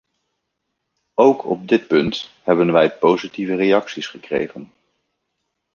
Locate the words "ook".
1.13-1.45